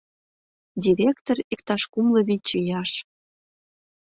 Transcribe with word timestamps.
Директор 0.85 1.37
иктаж 1.53 1.81
кумло 1.91 2.21
вич 2.27 2.47
ияш. 2.59 2.91